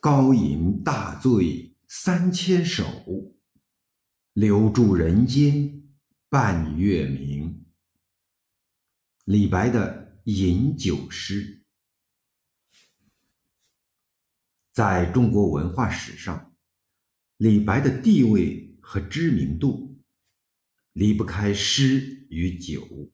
[0.00, 3.36] 高吟大醉三千首，
[4.32, 5.82] 留住人间
[6.30, 7.66] 半月明。
[9.26, 11.66] 李白的饮酒诗，
[14.72, 16.56] 在中国文化史上，
[17.36, 20.00] 李白的地位和知名度
[20.94, 23.12] 离不开诗与酒。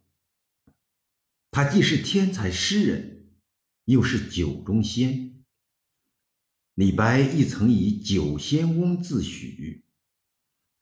[1.50, 3.28] 他既是天才诗人，
[3.86, 5.35] 又是酒中仙。
[6.76, 9.80] 李白亦曾以酒仙翁自诩，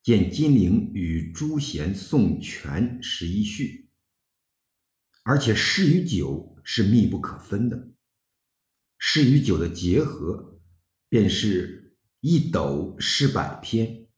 [0.02, 3.88] 见金陵与朱贤送泉十一序。
[5.22, 7.92] 而且诗与酒是密不可分的，
[8.98, 10.60] 诗与酒的结合，
[11.08, 14.08] 便是一斗诗百篇。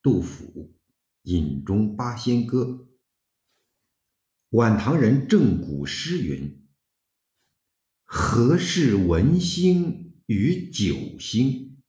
[0.00, 0.72] 杜甫
[1.22, 2.64] 《饮中八仙歌》，
[4.50, 6.64] 晚唐人郑谷诗云
[8.06, 11.82] ：“何事文兴？”与酒星，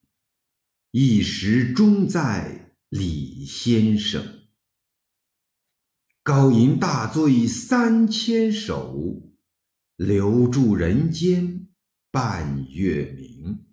[0.92, 4.48] 一时终在李先生。
[6.22, 9.32] 高吟大醉三千首，
[9.96, 11.70] 留住人间
[12.12, 13.66] 半月明。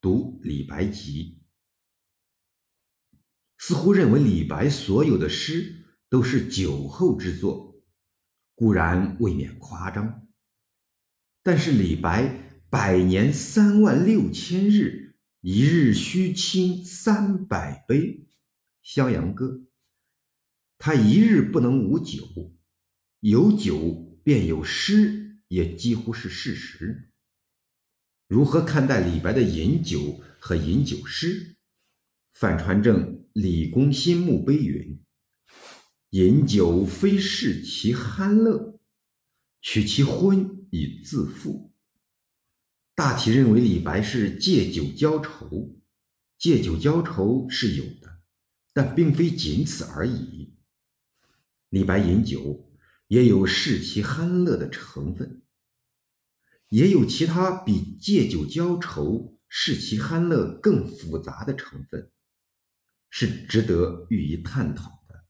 [0.00, 1.42] 读李白集，
[3.58, 7.82] 似乎认为李白所有的诗都是酒后之作，
[8.54, 10.28] 固然未免夸张，
[11.42, 12.45] 但是李白。
[12.68, 17.96] 百年三万六千日，一日须倾三百杯，
[18.82, 19.46] 《襄阳歌》。
[20.76, 22.26] 他一日不能无酒，
[23.20, 27.12] 有酒便有诗，也几乎是事实。
[28.26, 31.58] 如何看待李白的饮酒和饮酒诗？
[32.32, 35.00] 范传正《李公新墓碑》云
[36.10, 38.80] ：“饮酒非视其酣乐，
[39.60, 41.72] 取其昏以自负。”
[42.96, 45.76] 大体认为李白是借酒浇愁，
[46.38, 48.22] 借酒浇愁是有的，
[48.72, 50.54] 但并非仅此而已。
[51.68, 52.72] 李白饮酒
[53.08, 55.42] 也有视其酣乐的成分，
[56.70, 62.10] 也有其他比借酒浇愁、视其酣乐更复杂的成分，
[63.10, 65.26] 是值得予以探讨的。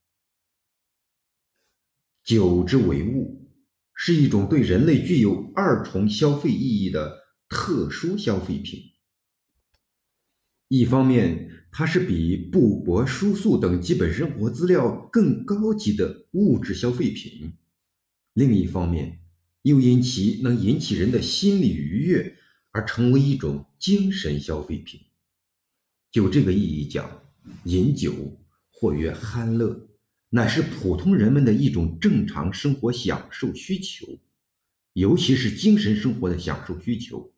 [2.22, 3.50] 酒之为物，
[3.92, 7.25] 是一种对人类具有二重消费意义的。
[7.48, 8.92] 特殊消费品，
[10.68, 17.52] 一方面，它是比布帛、书素等基本生活资料更高级的物质消费品；
[18.32, 19.20] 另一方面，
[19.62, 22.36] 又因其能引起人的心理愉悦
[22.72, 25.00] 而成为一种精神消费品。
[26.10, 27.22] 就这个意义讲，
[27.64, 28.12] 饮酒
[28.70, 29.88] 或曰酣乐，
[30.30, 34.18] 乃是普通人们的一种正常生活享受需求，
[34.94, 37.32] 尤其是精神生活的享受需求。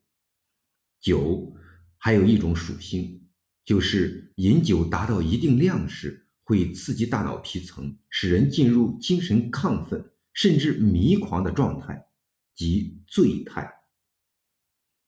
[1.01, 1.55] 酒
[1.97, 3.29] 还有一种属性，
[3.65, 12.07] 就是饮酒达到一定量时，会刺激大脑皮层，使人进入精神亢奋甚至迷狂的状态，
[12.55, 13.71] 即醉态。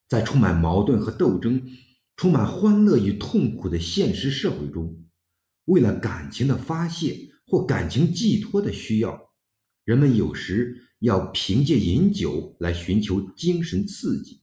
[0.08, 1.64] 在充满矛盾和斗争、
[2.16, 5.04] 充满欢乐与痛苦的现实社会中，
[5.66, 9.30] 为了感情的发泄或感情寄托的需要，
[9.84, 14.39] 人们有时要凭借饮酒来寻求精神刺激。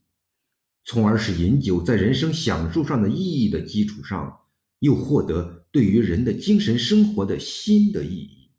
[0.90, 4.40] 从而使饮酒在人生享受上的意义的基础上，
[4.80, 8.52] 又获得对于人的精神生活的新的意义。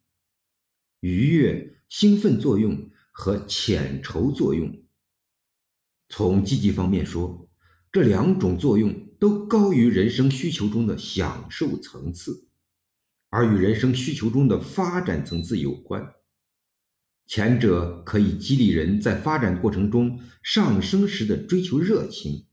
[1.00, 4.70] 愉悦、兴奋作用和遣愁作用，
[6.10, 7.48] 从积极方面说，
[7.90, 12.46] 这两种作用都高于人生需求中的享受层次，
[13.30, 16.06] 而与人生需求中的发展层次有关。
[17.28, 22.46] 前者可以激励人在发展过程中上升时的追求热情，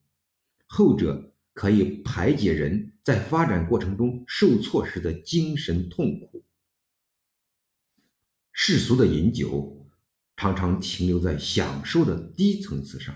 [0.65, 6.43] 后者可以排解人在发展过程中受挫时的精神痛苦。
[8.51, 9.87] 世俗的饮酒
[10.35, 13.15] 常常停留在享受的低层次上，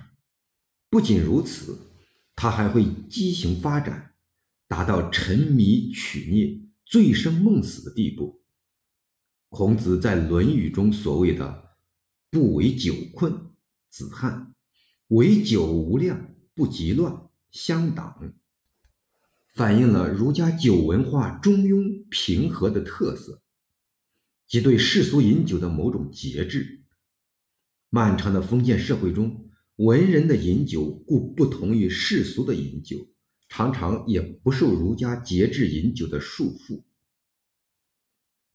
[0.90, 1.78] 不仅如此，
[2.38, 4.14] 它还会畸形发展，
[4.70, 8.39] 达到沉迷取孽、醉生梦死的地步。
[9.50, 11.76] 孔子在《论语》中所谓的
[12.30, 13.34] “不为酒困”，
[13.90, 14.54] 子罕
[15.08, 18.32] 为酒无量，不及乱，相党，
[19.56, 23.42] 反映了儒家酒文化中庸平和的特色，
[24.48, 26.84] 即对世俗饮酒的某种节制。
[27.90, 33.08] 漫长的封建社会中，文人的饮酒故不同于世俗的饮酒，
[33.50, 36.84] 常常也不受儒家节制饮酒的束缚。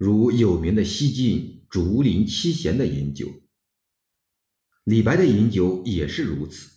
[0.04, 3.26] 如有名的西晋竹林七贤的饮酒，
[4.84, 6.72] 李白的饮酒也是如此。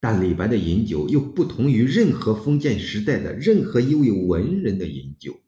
[0.00, 5.38] 但李白的饮酒又不同于任何封建时代的任何一位文人的饮酒。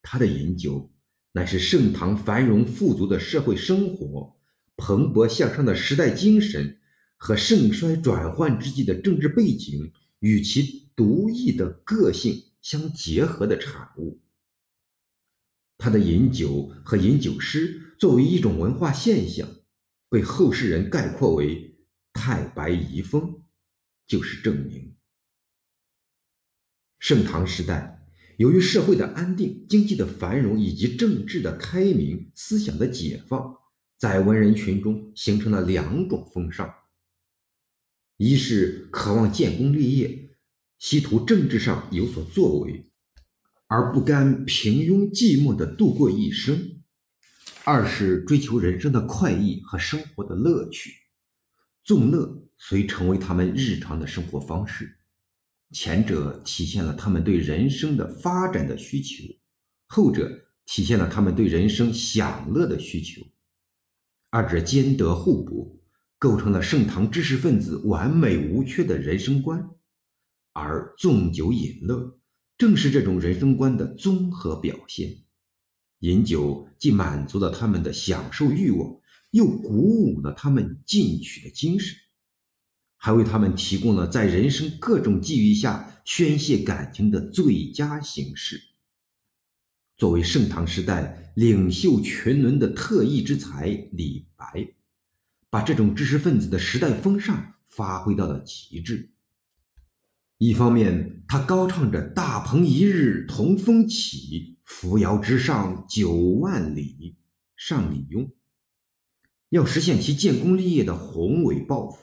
[0.00, 0.92] 他的饮酒
[1.32, 4.36] 乃是盛唐繁荣富足的社会生活、
[4.76, 6.78] 蓬勃向上的时代精神
[7.16, 14.20] 和盛衰转换之际的政治背景与其独异的个性相结合的产物。
[15.78, 19.48] 他的饮酒和饮酒诗作为一种文化现象，
[20.08, 21.74] 被后世人概括为。
[22.18, 23.42] 太白遗风
[24.06, 24.96] 就是证明。
[26.98, 28.08] 盛唐时代，
[28.38, 33.54] 由于社会的安定、经济的繁荣以及政治的开明、思想的解放，
[33.98, 36.74] 在文人群中形成了两种风尚：
[38.16, 40.30] 一是渴望建功立业，
[40.78, 42.85] 希图政治上有所作为，
[43.68, 46.54] 而不甘平庸寂寞的度过一生；
[47.64, 50.92] 二是追求人生的快意和生活的乐趣。
[51.82, 54.98] 纵乐虽成为他们日常的生活方式，
[55.72, 59.24] 前者体现了他们对人生的发展的需求，
[59.86, 60.30] 后者
[60.64, 63.22] 体现了他们对人生享乐的需求，
[64.30, 65.80] 二者兼得互补，
[66.18, 69.68] 构成了盛唐知识分子完美无缺的人生观。
[70.52, 72.18] 而纵酒饮乐，
[72.58, 75.16] 正是这种人生观的综合表现。
[76.00, 79.00] 饮酒既满足了他们的享受欲望。
[79.32, 81.94] 又鼓舞了他们进取的精神，
[82.96, 88.58] 还为他们提供了在人生各种际遇下宣泄感情的最佳形式。
[89.98, 94.66] 作为盛唐时代领袖群伦的特异之才，李白
[95.50, 99.10] 把这种知识分子的时代风尚发挥到了极致。
[100.38, 107.16] 一方面，他高唱着“大鹏一日同风起，扶摇直上九万里”，
[107.56, 108.32] 上李邕。
[109.48, 112.02] 要实现其建功立业的宏伟抱负。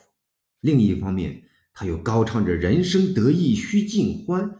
[0.60, 4.58] 另一方面，他又高唱着“人生得意须尽欢，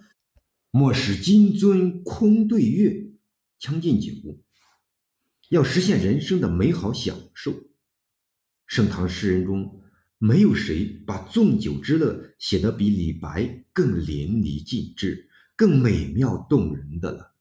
[0.71, 3.09] 莫使金樽空对月”，
[3.59, 4.13] 将进酒。
[5.49, 7.53] 要实现人生的美好享受。
[8.67, 9.83] 盛唐诗人中，
[10.25, 17.35] 没有谁把纵酒之乐写得比李白更淋漓尽致、更美妙动人的了。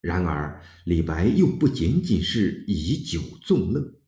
[0.00, 4.00] 然而，李白又不仅仅是以酒纵乐。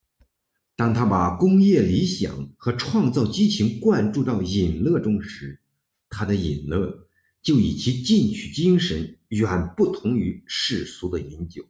[0.75, 5.61] 当他把工业理想和创造激情灌注到饮乐中时，
[6.09, 7.07] 他的饮乐
[7.43, 11.67] 就以其进取精神远不同于世俗的饮酒。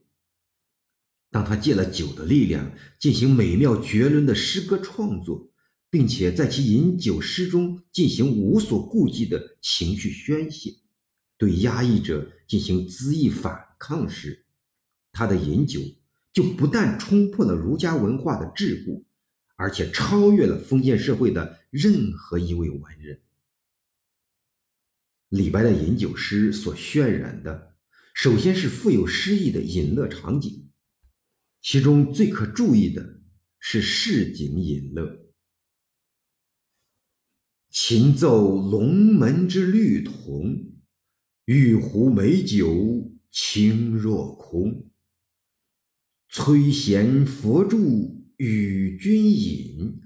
[1.32, 5.50] 当他借了酒的力量进行美妙绝伦的诗歌创作，
[5.94, 10.75] 并且在其饮酒诗中进行无所顾忌的情绪宣泄，
[11.38, 14.44] 对压抑者进行恣意反抗时，
[15.12, 15.81] 他的饮酒。
[16.32, 19.05] 就不但冲破了儒家文化的桎梏，
[19.55, 23.20] 而且超越了封建社会的任何一位文人。
[25.29, 27.76] 李白的饮酒诗所渲染的，
[28.14, 30.70] 首先是富有诗意的饮乐场景，
[31.62, 33.20] 其中最可注意的
[33.61, 35.24] 是市井饮乐。
[37.76, 40.65] 琴奏龙门之律童，
[41.47, 44.87] 玉壶美酒清若空。
[46.29, 49.99] 崔贤佛住与君饮，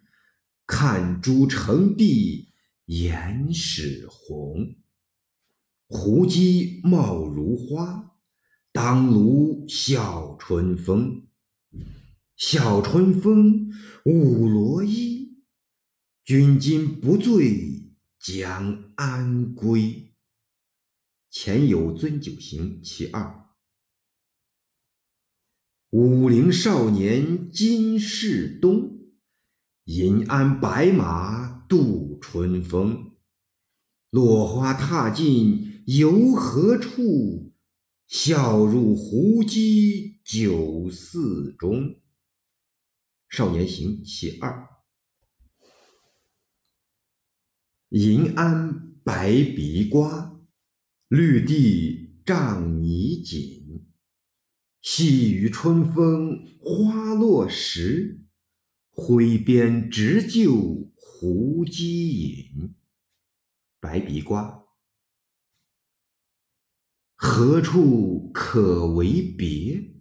[0.66, 2.48] 看朱成碧
[2.86, 4.74] 颜始红。
[5.88, 8.16] 胡姬貌如花，
[8.72, 11.26] 当卢笑春风。
[12.34, 13.70] 笑春风
[14.06, 15.17] 舞罗衣，
[16.28, 20.12] 君今不醉将安归？
[21.30, 23.48] 前有樽酒行其二。
[25.88, 29.08] 武陵少年今是东，
[29.84, 33.16] 银鞍白马度春风。
[34.10, 37.54] 落花踏尽游何处？
[38.06, 41.98] 笑入胡姬酒肆中。
[43.30, 44.68] 少年行其二。
[47.90, 50.38] 银鞍白鼻瓜，
[51.08, 53.86] 绿地障泥锦。
[54.82, 58.26] 细雨春风花落时，
[58.90, 62.74] 挥鞭直就胡姬隐。
[63.80, 64.66] 白鼻瓜，
[67.14, 69.94] 何处可为别？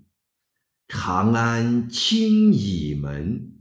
[0.89, 3.53] 长安青倚门，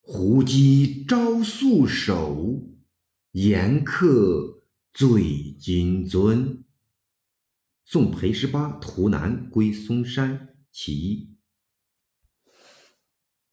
[0.00, 2.69] 胡姬朝素手，
[3.32, 6.64] 宴客醉金樽。
[7.84, 11.36] 送裴十八图南归嵩山其一。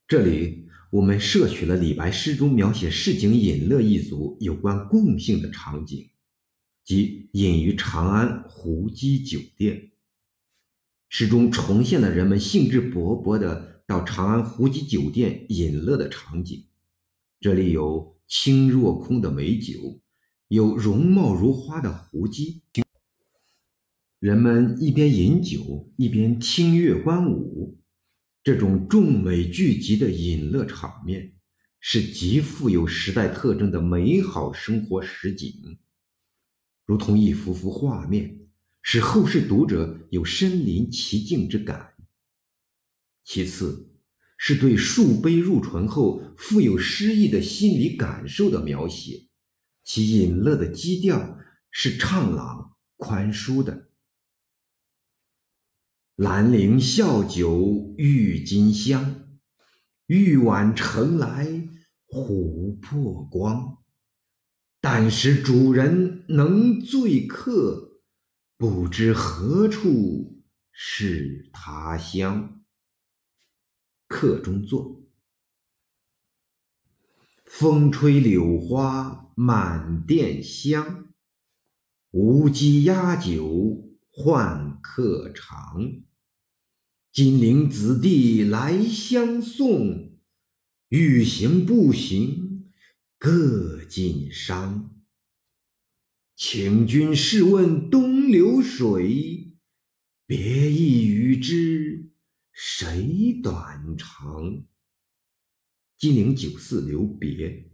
[0.08, 6.10] 这里我们摄取了李白诗中描写市井饮乐一族有关共性的场景，
[6.84, 9.92] 即饮于长安胡姬酒店。
[11.10, 16.68] 诗中重现了人们兴致勃勃的到长安胡姬酒店饮乐的场景。
[17.40, 20.02] 这里有清若空的美酒，
[20.50, 22.62] 有容貌如花的胡姬，
[24.20, 27.80] 人们一边饮酒一边听乐观舞。
[28.44, 31.34] 这种众美聚集的饮乐场面，
[31.80, 35.80] 是极富有时代特征的美好生活实景，
[36.86, 38.40] 如同一幅幅画面，
[38.82, 41.94] 使后世读者有身临其境之感。
[43.26, 43.90] 其次，
[44.38, 49.28] 是对数杯入唇后富有诗意的心理感受的描写，
[49.84, 51.40] 其饮乐的基调
[51.72, 53.90] 是畅朗宽舒的。
[56.16, 59.28] 兰陵笑酒郁金香，
[60.06, 61.46] 玉碗盛来
[62.08, 63.78] 琥珀光。
[64.80, 68.02] 但使主人能醉客，
[68.58, 72.57] 不知何处是他乡。
[74.08, 75.04] 客中作。
[77.46, 81.14] 风吹柳花满店香，
[82.12, 86.02] 无鸡压酒换客尝。
[87.12, 90.18] 金陵子弟来相送，
[90.90, 92.72] 欲行不行
[93.18, 94.90] 各尽觞。
[96.36, 99.54] 请君试问东流水，
[100.28, 101.97] 别意与之
[102.60, 104.66] 谁短长？
[105.96, 107.70] 金陵酒肆留别，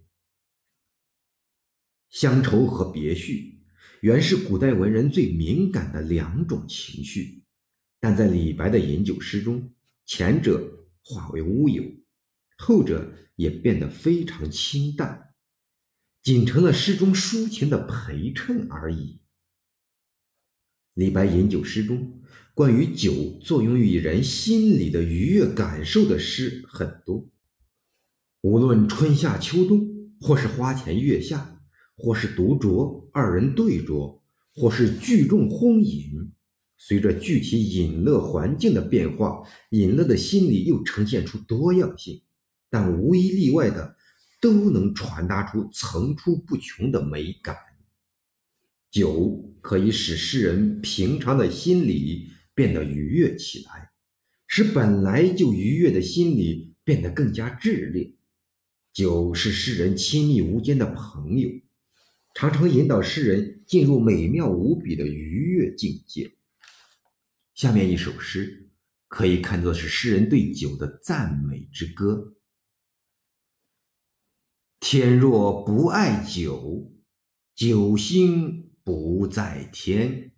[2.10, 3.63] 乡愁和别绪，
[4.02, 7.46] 原是古代文人最敏感的两种情绪。
[8.02, 9.74] 但在李白的饮酒诗中，
[10.06, 11.82] 前者化为乌有，
[12.58, 15.34] 后者也变得非常清淡，
[16.22, 19.22] 仅成了诗中抒情的陪衬而已。
[20.94, 22.22] 李白饮酒诗中
[22.55, 27.27] 关于酒作用于人心里的愉悦感受的诗很多，
[28.41, 29.89] 无论春夏秋冬，
[30.22, 31.60] 或是花前月下，
[31.95, 34.22] 或是独酌，二人对酌，
[34.53, 36.31] 或是聚众欢饮。
[36.77, 39.41] 随着具体饮乐环境的变化，
[39.72, 42.22] 饮乐的心理又呈现出多样性，
[42.69, 43.95] 但无一例外的
[44.39, 47.55] 都能传达出层出不穷的美感。
[48.91, 53.91] 酒可以使诗人平常的心理变得愉悦起来，
[54.48, 58.15] 使本来就愉悦的心理变得更加炽烈。
[58.93, 61.50] 酒是诗人亲密无间的朋友，
[62.36, 66.36] 常常引导诗人进入美妙无比的愉悦境界。
[67.55, 68.69] 下面一首诗
[69.07, 72.36] 可以看作是诗人对酒的赞美之歌。
[74.79, 76.91] 天若不爱酒，
[77.55, 80.33] 酒星不在天；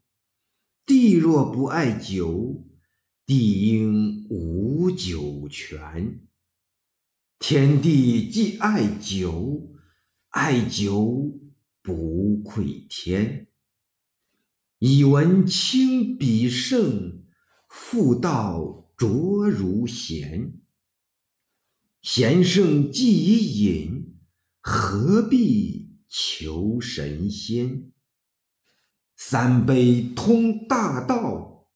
[0.86, 2.63] 地若不爱酒，
[3.25, 6.22] 地应无酒泉。
[7.39, 9.75] 天地既爱酒，
[10.30, 11.39] 爱酒
[11.82, 13.48] 不愧天。
[14.77, 17.24] 以闻清彼胜，
[17.68, 20.54] 复道浊如咸。
[22.04, 24.20] 咸胜既已饮，
[24.62, 27.92] 何必求神仙？
[29.15, 31.67] 三杯通大道，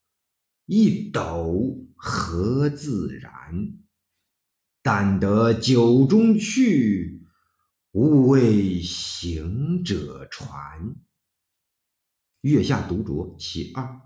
[0.66, 3.74] 一斗合自然。
[4.82, 7.28] 但得酒中趣，
[7.92, 10.96] 无为行者传。
[12.42, 14.02] 月下独酌其二，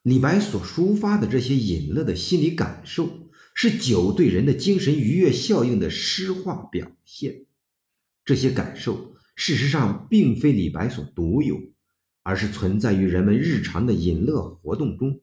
[0.00, 7.44] 李白所抒发的这些饮乐的心理感受，是酒对人的精神愉悦效应的诗化表现。
[8.24, 11.60] 这些感受事实上并非李白所独有，
[12.22, 15.20] 而是存在于人们日常的饮乐活动中。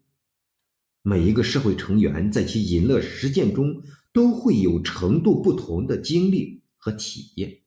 [1.01, 3.81] 每一个社会成员在其饮乐实践中，
[4.13, 7.61] 都会有程度不同的经历和体验。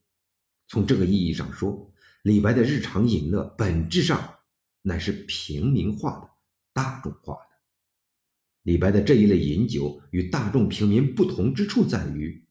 [0.68, 4.34] 从这个意义上说，李白的日常饮乐本质上
[4.82, 6.30] 乃是平民化的、
[6.72, 7.40] 大众化的。
[8.62, 12.46] 李白的这一类饮酒与大众平民不同之处在于，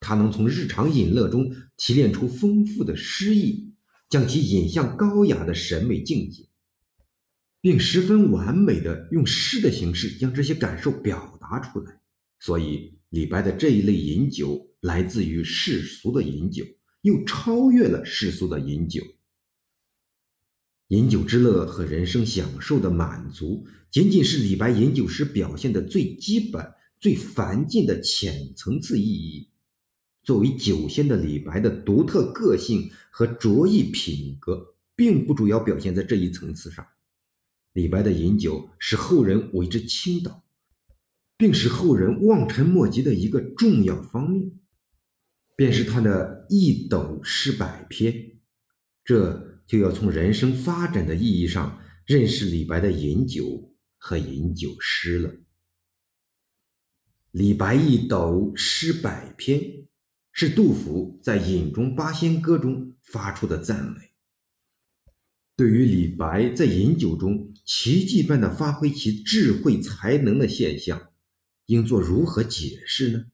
[0.00, 3.74] 他能从日常饮乐中提炼出丰富的诗意，
[4.08, 6.48] 将其引向高雅的审美境界，
[7.60, 12.00] 并十分完美的用诗的形式将这些感受表达出来。
[12.40, 16.64] 所以，李白的这一类饮酒来自于世俗的饮酒。
[17.02, 19.00] 又超越了世俗的饮酒，
[20.88, 29.48] 饮酒之乐和人生享受的满足，仅仅是李白饮酒时表现的最基本、最繁近的浅层次意义。
[30.26, 36.84] 作为酒仙的李白的独特个性和卓异品格，并不主要表现在这一层次上。
[37.74, 40.42] 李白的饮酒使后人为之倾倒，
[41.36, 44.50] 并使后人望尘莫及的一个重要方面，
[45.54, 48.32] 便是他的一斗诗百篇。
[49.04, 55.32] 这就要从人生发展的意义上认识李白的饮酒和饮酒诗了。
[57.30, 59.86] 李白一斗诗百篇。
[60.38, 64.10] 是杜甫在《饮中八仙歌》中发出的赞美。
[65.56, 71.10] 对于李白在饮酒中奇迹般的发挥其智慧才能的现象，
[71.64, 73.24] 应作如何解释呢？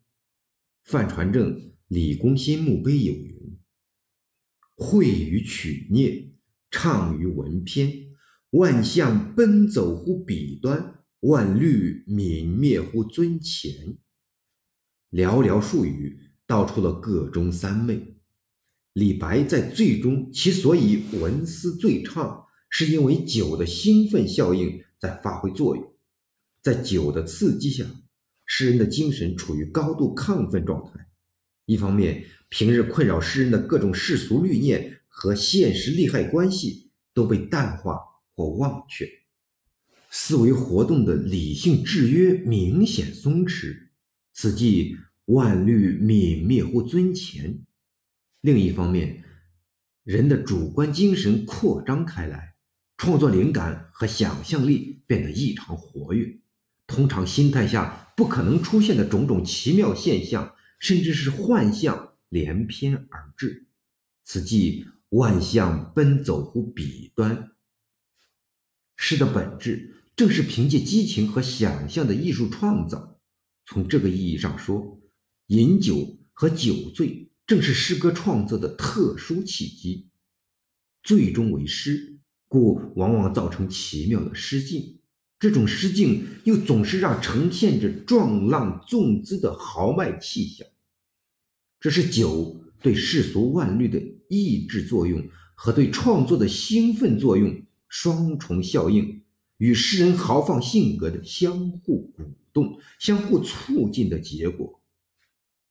[0.84, 1.56] 范传正
[1.88, 3.58] 《李公心墓碑》有云
[4.78, 6.30] ：“会于曲孽，
[6.70, 8.14] 畅于文篇，
[8.50, 13.98] 万象奔走乎彼端，万虑泯灭乎尊前。”
[15.10, 16.28] 寥寥数语。
[16.52, 18.14] 道出了个中三昧。
[18.92, 25.94] 李白在醉中，其所以文思最畅，是因为酒的兴奋效应在发挥作用。
[26.60, 27.86] 在酒的刺激下，
[28.44, 31.08] 诗人的精神处于高度亢奋状态。
[31.64, 37.98] 一方面，平日困扰诗人的各种世俗虑念和现实利害关系都被淡化
[38.34, 39.08] 或忘却，
[40.10, 43.74] 思维活动的理性制约明显松弛。
[44.34, 44.98] 此即。
[45.32, 47.60] 万虑泯灭乎尊前。
[48.42, 49.24] 另一方面，
[50.04, 52.54] 人的主观精神扩张开来，
[52.98, 56.38] 创作灵感和想象力变得异常活跃。
[56.86, 63.68] 通常心态下不可能出现的种种奇妙现象，甚至是幻象连篇而至。
[64.24, 67.52] 此即万象奔走乎彼端。
[68.96, 73.18] 诗的本质正是凭借激情和想象的艺术创造。
[73.64, 74.98] 从这个意义上说。
[75.52, 80.08] 饮酒和酒醉正是诗歌创作的特殊契机，
[81.02, 82.16] 醉中为诗，
[82.48, 84.98] 故往往造成奇妙的诗境。
[85.38, 90.66] 这种诗境又总是让呈现着壮浪纵姿的豪迈气象。
[91.78, 94.00] 这是酒对世俗万虑的
[94.30, 95.22] 抑制作用
[95.54, 99.22] 和对创作的兴奋作用双重效应，
[99.58, 104.81] 与诗人豪放性格的相互鼓动、相互促进的结果。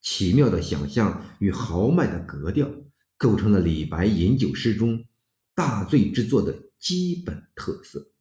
[0.02, 2.70] 奇妙的想象与豪迈的格调，
[3.18, 5.06] 构成了李白饮酒诗中
[5.54, 8.12] 大醉之作的基本特色。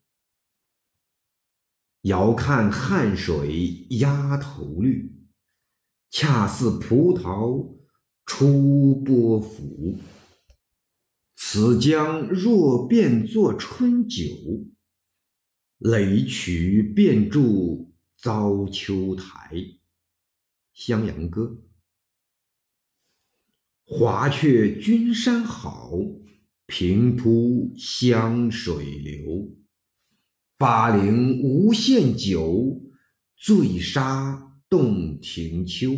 [2.02, 5.10] 遥看汉水鸭头绿，
[6.10, 7.76] 恰似葡萄
[8.26, 9.98] 出波浮。
[11.34, 14.24] 此江若变作春酒，
[15.78, 19.50] 垒曲便筑遭秋台。
[20.74, 21.62] 襄阳歌。
[23.92, 25.90] 华阙君山好，
[26.66, 29.56] 平铺湘水流。
[30.56, 32.80] 巴陵无限酒，
[33.36, 35.90] 醉杀洞庭秋。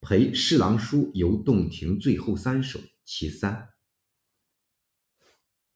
[0.00, 3.68] 陪侍郎书游洞庭最后三首其三。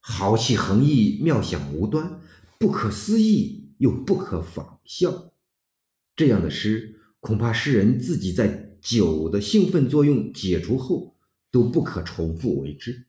[0.00, 2.22] 豪气横溢，妙想无端，
[2.58, 5.34] 不可思议又不可仿效。
[6.16, 8.65] 这样的诗，恐怕诗人自己在。
[8.86, 11.16] 酒的兴奋作用解除后，
[11.50, 13.06] 都不可重复为之。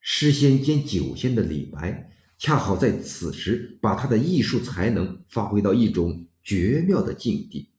[0.00, 7.70] 诗仙兼酒仙的李白，恰好在此时把他的艺术才能发挥到一种绝妙的境地。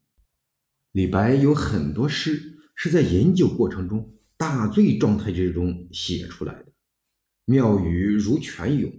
[0.93, 6.67] 李白有很多诗是在饮酒过程中大醉状态之中写出来的，
[7.43, 8.89] 妙语如泉涌。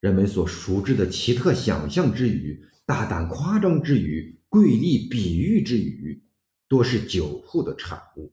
[0.00, 6.22] 人们所熟知的奇特想象之语、大胆夸张之语、瑰丽比喻之语。
[6.72, 8.32] 多是酒后的产物，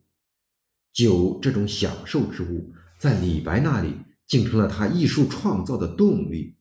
[0.94, 3.94] 酒这种享受之物，在李白那里
[4.26, 6.56] 竟成了他艺术创造的动力。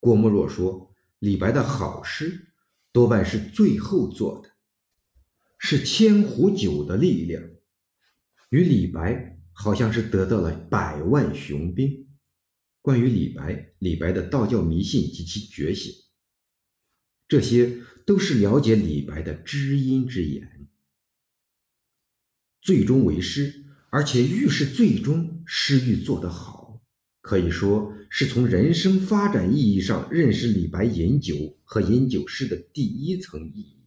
[0.00, 2.54] 郭沫若说，李白的好诗
[2.90, 4.48] 多半是醉后做的，
[5.58, 7.42] 是千壶酒的力量，
[8.48, 12.08] 与李白好像是得到了百万雄兵。
[12.80, 15.92] 关于李白，李白的道教迷信及其觉醒，
[17.28, 20.57] 这些都是了解李白的知音之言。
[22.68, 26.82] 最终为诗，而且愈是最终诗愈做得好，
[27.22, 33.78] 可以说是从人生发展意义上认识李白饮酒和饮酒诗的第一层意义。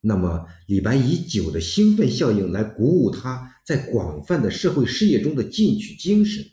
[0.00, 6.44] 那么，李白以酒的兴奋效应来鼓舞他在广泛的社会事业中的进取精神，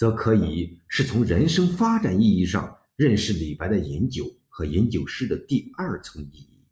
[0.00, 6.64] 则可以是从人生发展意义上认识李白的饮酒和饮酒诗的第二层意义。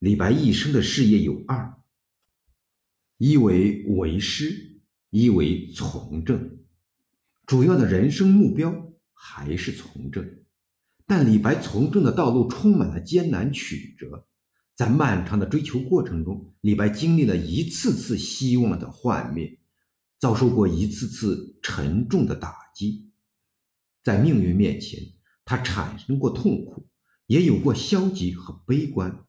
[0.00, 1.77] 李白一生的事业有二：
[3.18, 6.58] 一为为师，一为从政。
[7.46, 10.24] 主要的人生目标还是从政，
[11.04, 14.28] 但李白从政的道路充满了艰难曲折。
[14.76, 19.58] 在漫长的追求过程中，李白经历了一次次希望的幻灭，
[20.20, 23.10] 遭受过一次次沉重的打击。
[24.04, 25.02] 在命运面前，
[25.44, 26.86] 他产生过痛苦，
[27.26, 29.26] 也有过消极和悲观，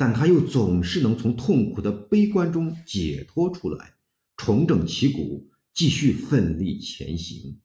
[0.00, 3.96] 但他又总是能从痛苦的悲观中解脱出来，
[4.34, 7.58] 重整旗鼓，继续奋力前行。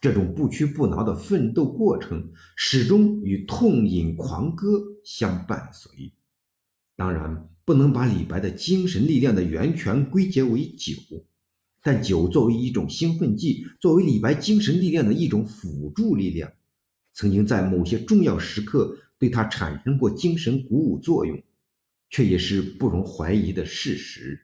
[0.00, 6.12] 这种不屈不挠的奋斗过程，始终与痛饮狂歌相伴随。
[6.96, 10.96] 当然不能把李白的精神力量的源泉归结为酒，
[11.84, 16.50] 但酒作为一种兴奋剂，作为李白精神力量的一种辅助力量，
[17.12, 21.40] 曾经在某些重要时刻对他产生过精神鼓舞作用，
[22.10, 24.38] 却也是不容怀疑的事实。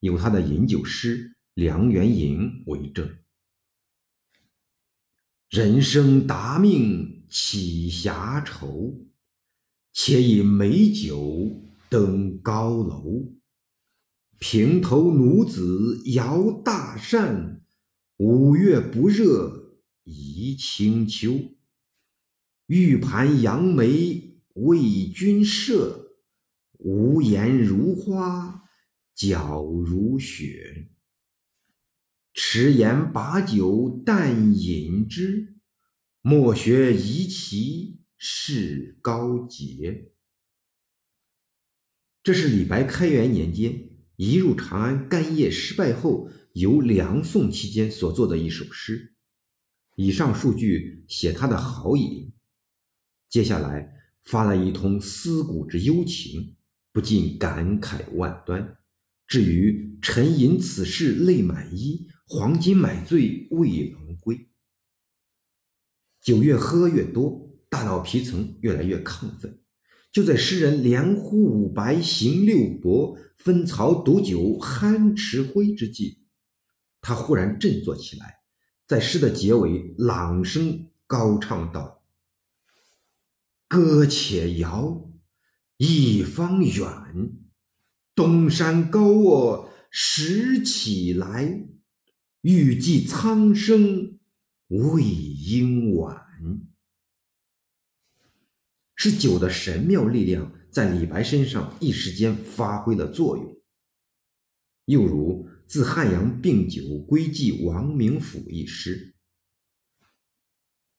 [0.00, 3.16] 有他的饮酒诗《梁元吟》为证
[5.48, 9.00] ：“人生达命岂暇愁。”
[9.96, 13.32] 且以美酒登高楼，
[14.40, 17.62] 平头奴子摇大扇，
[18.16, 21.54] 五月不热宜清秋。
[22.66, 26.03] 玉盘杨梅为君设，
[26.84, 28.62] 无言如花
[29.16, 30.90] 皎如雪。
[32.32, 35.56] 迟言把酒但饮之，
[36.22, 38.04] 莫学夷其。
[38.26, 40.12] 是高洁。
[42.22, 49.14] 这是李白开元年间一入长安干谒失败后由梁宋期间所作的一首诗。
[49.96, 52.32] 以上数据写他的豪饮，
[53.28, 53.92] 接下来
[54.24, 56.56] 发了一通思古之幽情，
[56.94, 58.78] 不禁感慨万端。
[59.26, 64.48] 至于“沉吟此事泪满衣，黄金买醉未能归”，
[66.22, 67.50] 酒越喝越多。
[67.68, 69.58] 大脑皮层越来越亢奋，
[70.12, 76.18] 就在诗人连呼五白行六博，分曹独酒酣持挥之际，
[77.00, 78.36] 他忽然振作起来，
[78.86, 82.04] 在诗的结尾朗声高唱道
[83.66, 85.10] ：“歌且摇，
[85.76, 86.88] 一方远，
[88.14, 91.66] 东山高卧拾起来，
[92.42, 94.18] 欲济苍生
[94.68, 96.22] 未应晚。”
[98.96, 103.60] 是酒的神妙力量在李白身上一时间发挥了作用。
[104.86, 109.14] 又如自汉阳病酒归寄王明府一诗：“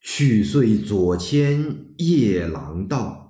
[0.01, 3.24] 去岁左迁夜郎道，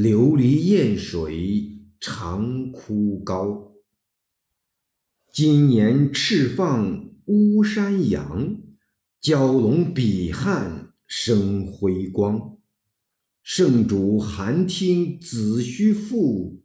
[0.00, 3.72] 琉璃砚水长枯高。
[5.32, 8.60] 今年赤放巫山阳，
[9.20, 12.58] 蛟龙比汉生辉光。”
[13.42, 16.62] 圣主寒听子虚赋，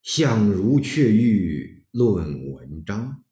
[0.00, 3.22] 相如却欲论文章。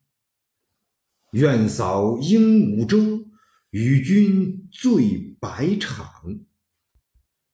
[1.33, 3.26] 愿扫鹦鹉洲，
[3.70, 6.05] 与君醉百场。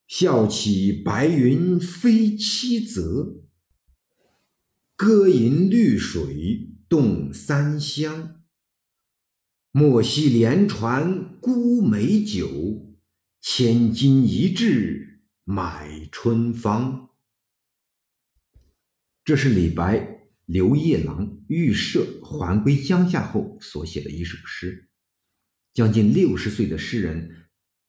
[0.06, 3.42] 笑起白云飞七泽，
[4.94, 8.42] 歌吟绿水动三湘。
[9.72, 12.96] 莫惜连船沽美酒，
[13.40, 15.04] 千金一掷。
[15.48, 17.10] 买春芳，
[19.24, 24.88] 这是李白刘夜郎预设还归江夏后所写的一首诗。
[25.72, 27.45] 将近六十岁的诗人，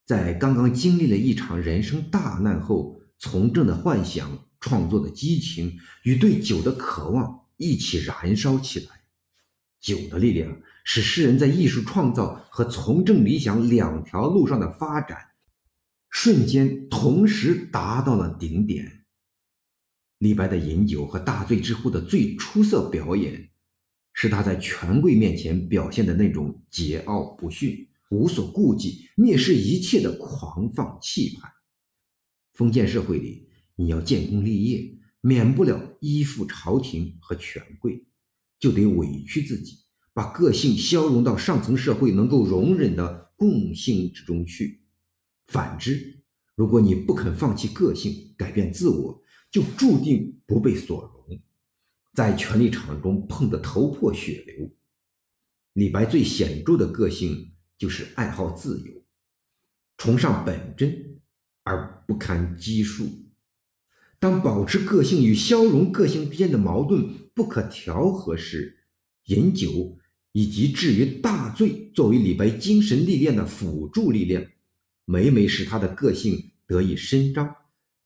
[0.08, 9.02] 在刚刚经历了一场人生大难后，从政的幻想、创作的激情与对酒的渴望一起燃烧起来。
[9.82, 15.18] 酒的力量使诗人在艺术创造和从政理想两条路上的发展。
[16.10, 19.04] 瞬间同时达到了顶点。
[20.20, 23.50] 李白的饮酒和大醉之后的最出色表演，
[24.14, 31.52] 是他在权贵面前表现的那种桀骜不驯、无所顾忌、蔑视一切的狂放气派。
[32.54, 38.06] 封建社会里，你要建功立业，免不了依附朝廷和权贵，
[38.60, 39.80] 就得委屈自己，
[40.14, 44.82] 把个性消融到上层社会能够容忍的共性之中去。
[45.48, 46.24] 反之，
[46.56, 51.40] 如果你不肯放弃个性，改变自我，就注定不被所容，
[52.14, 54.72] 在权力场中碰得头破血流。
[55.74, 59.06] 李白最显著的个性就是爱好自由，
[59.98, 61.20] 崇尚本真
[61.64, 63.08] 而不堪拘束。
[64.20, 68.86] 当保持个性与消融个性之间的矛盾不可调和时，
[69.26, 70.00] 饮酒
[70.32, 74.44] 以及至于大醉作为李白精神历练的辅助力量，
[75.06, 77.56] 每每使他的个性得以伸张，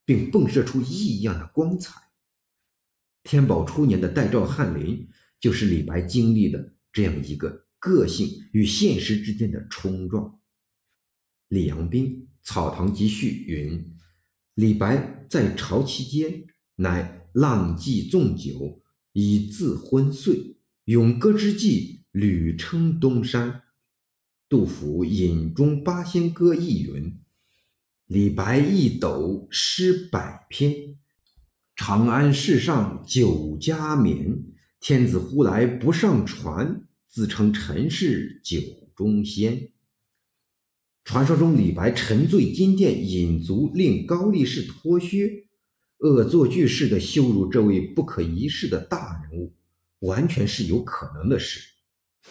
[0.04, 1.98] 并迸射出异样的光彩。
[3.22, 5.08] 天宝初年的代召翰林，
[5.40, 10.38] 就是李白经历的这样一个个性与现实之间的冲撞。
[11.48, 12.06] 李阳冰
[12.44, 13.96] 《草堂集序》云。
[14.54, 16.44] 李白在朝期间，
[16.76, 18.80] 乃浪迹纵酒，
[19.12, 20.58] 以自昏睡。
[20.84, 23.62] 咏歌之际，屡称东山。
[24.48, 27.18] 杜甫《饮中八仙歌》亦云
[28.06, 30.98] ：“李白一斗诗百篇，
[31.74, 34.44] 长安市上酒家眠。
[34.78, 38.58] 天子呼来不上船，自称陈氏酒
[38.96, 39.70] 中仙。”
[41.04, 45.46] 传说中，李白沉醉金殿饮足，令高力士脱靴，
[45.98, 49.52] 恶作剧似的羞辱这位不可一世的大人物，
[49.98, 51.60] 完全是有可能的事。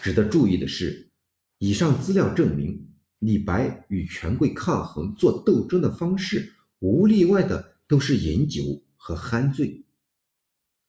[0.01, 1.11] 值得注意的是，
[1.59, 2.87] 以上资料证明，
[3.19, 9.83] 李白与权贵抗衡、做斗争的方式，无例外的都是饮酒和酣醉。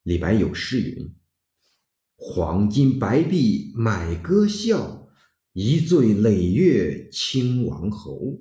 [0.04, 1.12] 李白有诗云
[2.24, 5.00] ：“黄金白璧买歌笑。”
[5.54, 8.40] 一醉累月清王侯，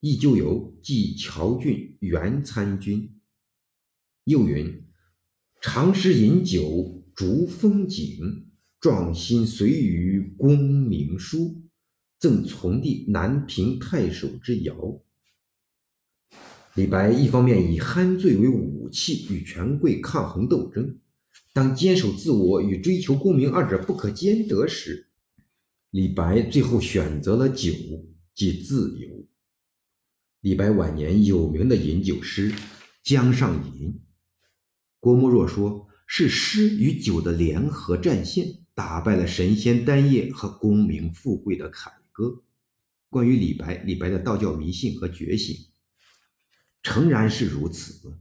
[0.00, 3.20] 忆旧游寄乔郡元参军。
[4.24, 4.84] 又云：
[5.60, 8.48] 长时饮酒逐风景，
[8.80, 11.62] 壮心随与功名书。
[12.18, 15.00] 赠从弟南平太守之遥。
[16.74, 20.98] 李白一方面以酣醉为武器与权贵抗衡斗争，
[21.58, 25.08] 当坚守自我与追求功名二者不可兼得时。
[25.90, 27.72] 李白最后选择了酒，
[28.32, 29.26] 即自由。
[30.38, 32.52] 李白晚年有名的饮酒诗
[33.02, 33.88] 《江上吟》，
[35.00, 42.44] 郭沫若说是诗与酒的联合战线，打败了神仙丹液和功名富贵的凯歌。
[43.08, 45.56] 关于李白，李白的道教迷信和觉醒，
[46.84, 48.16] 诚然是如此。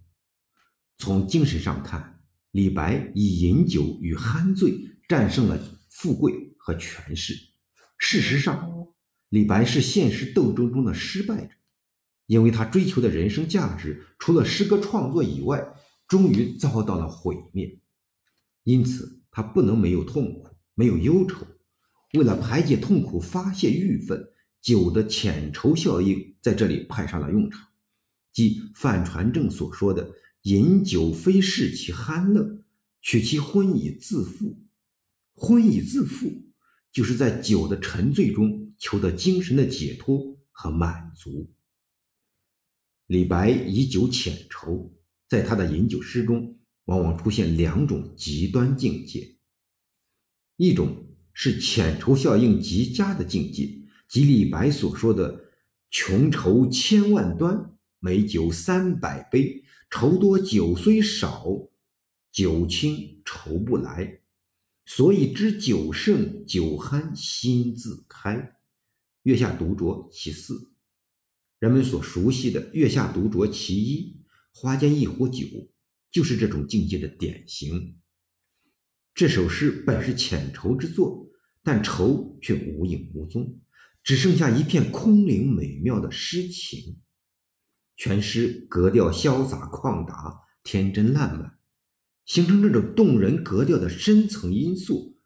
[0.97, 2.16] 从精神上看，
[2.51, 7.33] 李白以饮酒与酣醉战胜了富贵和权势。
[7.97, 8.87] 事实上，
[9.29, 11.51] 李白是现实斗争中的失败者，
[12.25, 15.73] 因为他追求的人生价值除了诗歌创作以外，
[16.07, 17.79] 终于遭到了毁灭。
[18.63, 21.45] 因此，他不能没有痛苦，没有忧愁。
[22.13, 24.25] 为了排解痛苦、发泄郁愤，
[24.61, 27.67] 酒的遣愁效应在这里派上了用场，
[28.31, 30.09] 即范传正所说的
[30.47, 32.63] “饮酒非是其酣乐，
[33.01, 34.57] 取其昏以自负”。
[35.35, 36.43] 昏以自负。
[36.89, 41.53] 就是在酒的沉醉中求得精神的解脱和满足。
[43.05, 44.91] 李白以酒遣愁，
[45.29, 49.37] 在他的饮酒诗中，往往出现两种极端境界：
[50.55, 53.79] 一种是遣愁效应极佳的境界，
[54.09, 55.51] 即李白所说的
[55.91, 61.45] “穷愁千万端，美酒三百杯，愁多酒虽少，
[62.31, 64.21] 酒轻愁不来。”
[64.89, 68.55] 所以知酒盛酒酣心自开，
[69.23, 70.71] 月下独酌其四。
[71.59, 74.21] 人们所熟悉的月下独酌其一，
[74.53, 75.45] 花间一壶酒，
[76.09, 77.99] 就是这种境界的典型。
[79.13, 81.27] 这首诗本是遣愁之作，
[81.63, 83.59] 但愁却无影无踪，
[84.03, 87.01] 只剩下一片空灵美妙的诗情。
[87.97, 91.57] 全诗格调潇洒旷达，天真烂漫。
[92.25, 95.17] 形成这种动人格调的深层因素，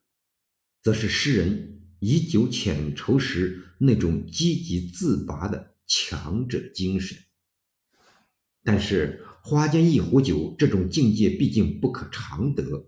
[0.81, 7.17] 则是诗人以酒遣愁时那种积极自拔的强者精神。
[8.63, 12.85] 但是花间一壶酒这种境界毕竟不可常得，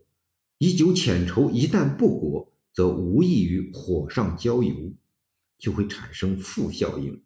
[0.59, 4.93] 以酒遣愁一旦不果，则无异于火上浇油，
[5.57, 7.23] 就会产生负效应，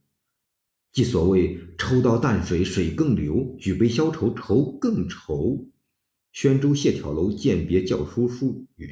[0.91, 5.69] 即所谓抽刀淡水水更流，举杯消愁愁更愁。
[6.31, 8.87] 宣州谢眺楼饯别教书书云：“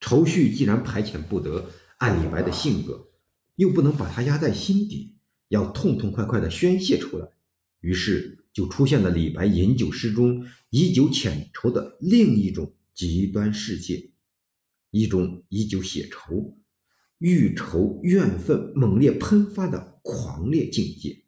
[0.00, 3.08] 愁绪既然排遣不得，按李白的性格，
[3.56, 5.16] 又不能把它压在心底，
[5.48, 7.28] 要痛痛快快地宣泄出来。
[7.80, 14.10] 于是就出现了李白饮酒诗中以酒遣愁的另一种极端世界，
[14.90, 16.56] 一种以酒写愁、
[17.18, 21.24] 欲愁怨愤猛烈喷发的狂烈境界。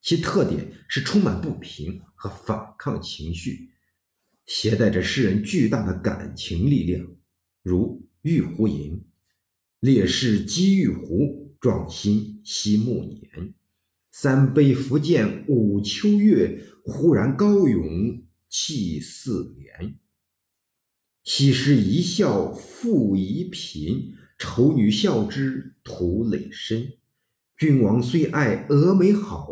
[0.00, 3.70] 其特点是充满不平和反抗情绪。”
[4.46, 7.04] 携带着诗人巨大的感情力量，
[7.64, 8.92] 如《玉壶吟》
[9.80, 13.54] ：“烈士击玉壶，壮心惜暮年。
[14.12, 19.98] 三杯福建五秋月，忽然高咏气四连。
[21.24, 26.92] 昔时一笑复一颦，丑女笑之徒累身。
[27.56, 29.48] 君王虽爱峨眉好，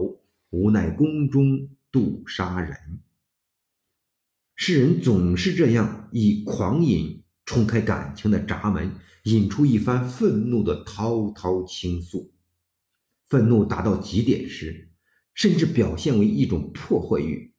[0.51, 3.01] 无奈宫中妒杀人。
[4.57, 8.92] 诗人总是这样以狂饮冲开感情的闸门，
[9.25, 12.33] 引出一番愤怒的滔滔倾诉。
[13.27, 14.90] 愤怒达到极点时，
[15.33, 17.53] 甚至表现为一种破坏欲，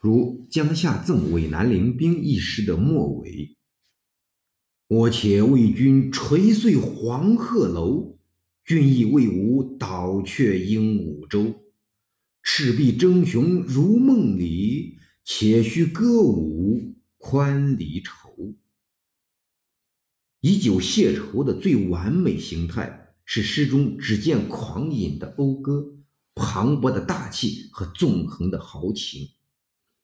[0.00, 3.55] 如《江夏赠渭南陵兵》一诗的末尾
[4.88, 8.18] ：“我且为君捶碎黄鹤楼，
[8.64, 11.54] 君亦为吾倒却鹦鹉洲。
[12.42, 18.54] 赤壁争雄如梦里，且须歌舞宽离愁。”
[20.40, 23.02] 以酒谢愁的最完美形态。
[23.28, 25.96] 是诗中只见狂饮的讴歌，
[26.32, 29.30] 磅礴的大气和纵横的豪情。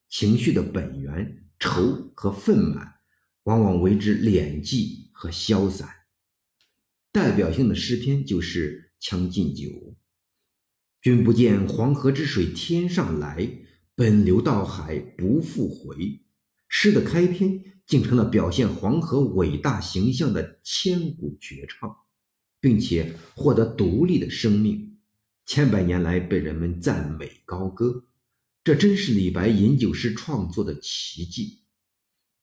[0.09, 2.95] 情绪的本源愁和愤满，
[3.45, 5.89] 往往为之敛寂和消散。
[7.11, 9.69] 代表性的诗篇就是《将进酒》
[11.03, 13.59] ：“君不见黄河之水天上来，
[13.95, 16.23] 奔流到海不复回。”
[16.69, 21.97] 诗的开篇竟成了表现黄河伟大形象的千古绝唱。
[22.63, 24.97] 并且获得独立的生命，
[25.45, 28.05] 千百年来被人们赞美高歌，
[28.63, 31.62] 这真是李白饮酒诗创作的奇迹。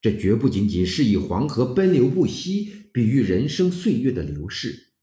[0.01, 4.93] 这绝不仅仅是以黄河奔流不息比喻人生岁月的流逝，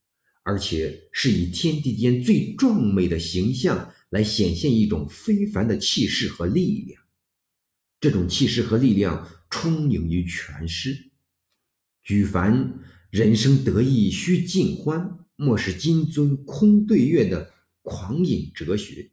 [0.43, 7.01] 而且是以天地间最壮美的形象来显现一种非凡的气势和力量。
[7.99, 11.11] 这种气势和力量充盈于全诗，
[12.03, 12.79] 举凡。
[13.09, 19.11] 人生得意须尽欢，莫使金樽空对月的狂饮哲学；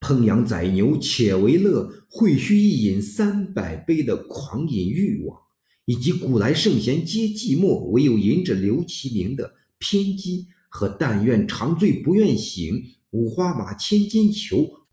[0.00, 5.38] 烹羊宰牛且为乐，会须一饮三百杯的狂饮欲望，
[5.84, 14.86] 以及古来圣贤皆寂寞，唯有饮者留其名的偏激和但愿长醉不愿醒，五花马，千金裘，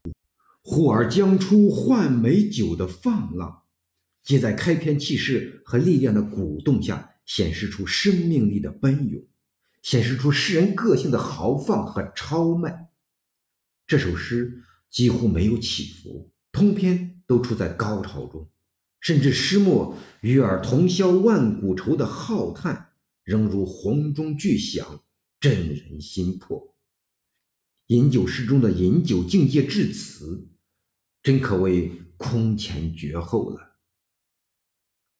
[0.61, 3.63] 呼儿将出换美酒的放浪，
[4.23, 7.11] 皆在开篇气势和力量的鼓动下。
[7.27, 9.21] 显示出生命力的奔涌，
[9.83, 12.87] 显示出诗人个性的豪放和超迈。
[13.85, 18.49] 这首诗几乎没有起伏，通篇都处在高潮中，
[18.99, 25.03] 甚至诗末“与尔同销万古愁”的浩叹，仍如洪钟巨响，
[25.39, 26.75] 震人心魄。
[27.87, 30.49] 饮酒诗中的饮酒境界至此，
[31.23, 33.77] 真可谓空前绝后了。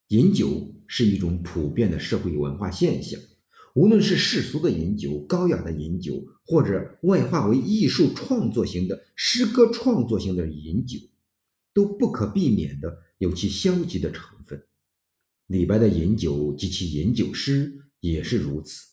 [0.08, 3.20] 饮酒是一种普遍的社会文化现象，
[3.78, 10.98] 无论是世俗的饮酒、高雅的饮酒，或者外化为艺术创作型的诗歌创作型的饮酒，
[11.76, 14.60] 都不可避免的有其消极的成分。
[15.46, 18.84] 李白的饮酒及其饮酒诗也是如此，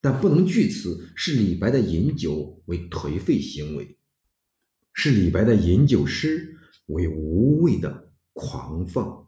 [0.00, 3.96] 但不能据此视李白的饮酒为颓废行为，
[4.94, 9.21] 视李白的饮酒诗为无谓的狂放。